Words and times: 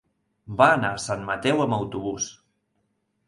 Va 0.61 0.69
anar 0.77 0.89
a 0.95 1.01
Sant 1.03 1.27
Mateu 1.27 1.61
amb 1.67 1.77
autobús. 1.79 2.31